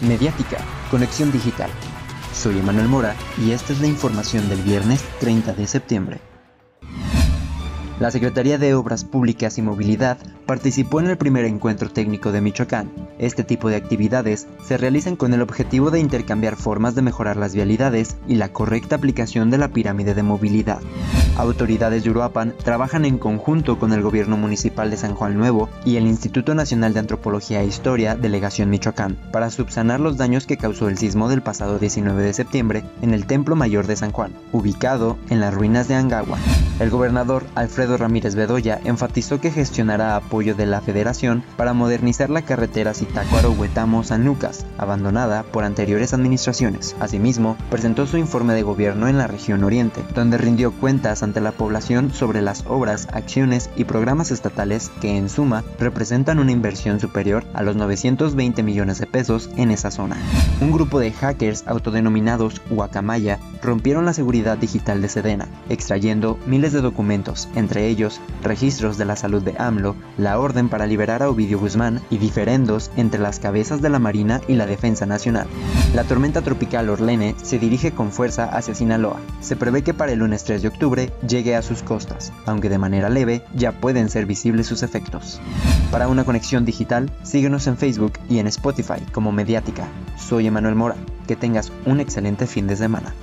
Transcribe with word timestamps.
Mediática, 0.00 0.58
Conexión 0.90 1.30
Digital. 1.30 1.70
Soy 2.32 2.58
Emanuel 2.58 2.88
Mora 2.88 3.14
y 3.38 3.50
esta 3.50 3.72
es 3.72 3.80
la 3.80 3.86
información 3.86 4.48
del 4.48 4.62
viernes 4.62 5.04
30 5.20 5.52
de 5.52 5.66
septiembre. 5.66 6.20
La 7.98 8.10
Secretaría 8.10 8.56
de 8.56 8.72
Obras 8.72 9.04
Públicas 9.04 9.58
y 9.58 9.62
Movilidad 9.62 10.16
participó 10.46 11.00
en 11.00 11.08
el 11.08 11.18
primer 11.18 11.44
encuentro 11.44 11.90
técnico 11.90 12.32
de 12.32 12.40
Michoacán. 12.40 12.90
Este 13.18 13.44
tipo 13.44 13.68
de 13.68 13.76
actividades 13.76 14.46
se 14.64 14.78
realizan 14.78 15.16
con 15.16 15.34
el 15.34 15.42
objetivo 15.42 15.90
de 15.90 16.00
intercambiar 16.00 16.56
formas 16.56 16.94
de 16.94 17.02
mejorar 17.02 17.36
las 17.36 17.54
vialidades 17.54 18.16
y 18.26 18.36
la 18.36 18.54
correcta 18.54 18.96
aplicación 18.96 19.50
de 19.50 19.58
la 19.58 19.68
pirámide 19.68 20.14
de 20.14 20.22
movilidad. 20.22 20.80
Autoridades 21.36 22.04
de 22.04 22.10
Uruapan 22.10 22.54
trabajan 22.62 23.04
en 23.04 23.18
conjunto 23.18 23.78
con 23.78 23.92
el 23.92 24.02
Gobierno 24.02 24.36
Municipal 24.36 24.90
de 24.90 24.96
San 24.96 25.14
Juan 25.14 25.38
Nuevo 25.38 25.70
y 25.84 25.96
el 25.96 26.06
Instituto 26.06 26.54
Nacional 26.54 26.92
de 26.92 27.00
Antropología 27.00 27.62
e 27.62 27.66
Historia, 27.66 28.14
Delegación 28.14 28.68
Michoacán, 28.68 29.16
para 29.32 29.50
subsanar 29.50 30.00
los 30.00 30.16
daños 30.16 30.46
que 30.46 30.58
causó 30.58 30.88
el 30.88 30.98
sismo 30.98 31.28
del 31.28 31.42
pasado 31.42 31.78
19 31.78 32.22
de 32.22 32.34
septiembre 32.34 32.84
en 33.00 33.14
el 33.14 33.26
Templo 33.26 33.56
Mayor 33.56 33.86
de 33.86 33.96
San 33.96 34.12
Juan, 34.12 34.32
ubicado 34.52 35.16
en 35.30 35.40
las 35.40 35.54
ruinas 35.54 35.88
de 35.88 35.94
Angagua. 35.94 36.38
El 36.78 36.90
gobernador 36.90 37.44
Alfredo 37.54 37.96
Ramírez 37.96 38.34
Bedoya 38.34 38.80
enfatizó 38.84 39.40
que 39.40 39.50
gestionará 39.50 40.16
apoyo 40.16 40.54
de 40.54 40.66
la 40.66 40.80
federación 40.80 41.42
para 41.56 41.74
modernizar 41.74 42.30
la 42.30 42.42
carretera 42.42 42.94
Zitácuaro-Huetamo-San 42.94 44.24
Lucas, 44.24 44.64
abandonada 44.78 45.42
por 45.42 45.64
anteriores 45.64 46.14
administraciones. 46.14 46.96
Asimismo, 46.98 47.56
presentó 47.70 48.06
su 48.06 48.16
informe 48.16 48.54
de 48.54 48.62
gobierno 48.62 49.08
en 49.08 49.18
la 49.18 49.26
región 49.26 49.64
oriente, 49.64 50.02
donde 50.14 50.38
rindió 50.38 50.72
cuentas 50.72 51.19
ante 51.22 51.40
la 51.40 51.52
población 51.52 52.12
sobre 52.12 52.42
las 52.42 52.64
obras, 52.66 53.08
acciones 53.12 53.70
y 53.76 53.84
programas 53.84 54.30
estatales 54.30 54.90
que 55.00 55.16
en 55.16 55.28
suma 55.28 55.64
representan 55.78 56.38
una 56.38 56.52
inversión 56.52 57.00
superior 57.00 57.44
a 57.54 57.62
los 57.62 57.76
920 57.76 58.62
millones 58.62 58.98
de 58.98 59.06
pesos 59.06 59.50
en 59.56 59.70
esa 59.70 59.90
zona. 59.90 60.16
Un 60.60 60.72
grupo 60.72 60.98
de 60.98 61.12
hackers 61.12 61.66
autodenominados 61.66 62.60
Guacamaya 62.70 63.38
rompieron 63.62 64.04
la 64.04 64.12
seguridad 64.12 64.58
digital 64.58 65.02
de 65.02 65.08
Sedena, 65.08 65.48
extrayendo 65.68 66.38
miles 66.46 66.72
de 66.72 66.80
documentos, 66.80 67.48
entre 67.54 67.88
ellos 67.88 68.20
registros 68.42 68.98
de 68.98 69.04
la 69.04 69.16
salud 69.16 69.42
de 69.42 69.54
AMLO, 69.58 69.96
la 70.18 70.38
orden 70.38 70.68
para 70.68 70.86
liberar 70.86 71.22
a 71.22 71.30
Ovidio 71.30 71.58
Guzmán 71.58 72.00
y 72.10 72.18
diferendos 72.18 72.90
entre 72.96 73.20
las 73.20 73.38
cabezas 73.38 73.82
de 73.82 73.90
la 73.90 73.98
Marina 73.98 74.40
y 74.48 74.54
la 74.54 74.66
Defensa 74.66 75.06
Nacional. 75.06 75.46
La 75.94 76.04
tormenta 76.04 76.42
tropical 76.42 76.88
Orlene 76.88 77.34
se 77.42 77.58
dirige 77.58 77.92
con 77.92 78.12
fuerza 78.12 78.44
hacia 78.44 78.74
Sinaloa. 78.74 79.20
Se 79.40 79.56
prevé 79.56 79.82
que 79.82 79.94
para 79.94 80.12
el 80.12 80.20
lunes 80.20 80.44
3 80.44 80.62
de 80.62 80.68
octubre 80.68 81.12
llegue 81.26 81.56
a 81.56 81.62
sus 81.62 81.82
costas, 81.82 82.32
aunque 82.46 82.68
de 82.68 82.78
manera 82.78 83.08
leve 83.08 83.42
ya 83.54 83.72
pueden 83.72 84.08
ser 84.08 84.26
visibles 84.26 84.66
sus 84.66 84.82
efectos. 84.82 85.40
Para 85.90 86.08
una 86.08 86.24
conexión 86.24 86.64
digital, 86.64 87.10
síguenos 87.22 87.66
en 87.66 87.76
Facebook 87.76 88.12
y 88.28 88.38
en 88.38 88.46
Spotify 88.46 89.00
como 89.12 89.32
Mediática. 89.32 89.86
Soy 90.16 90.46
Emanuel 90.46 90.74
Mora. 90.74 90.96
Que 91.26 91.36
tengas 91.36 91.70
un 91.86 92.00
excelente 92.00 92.48
fin 92.48 92.66
de 92.66 92.74
semana. 92.74 93.14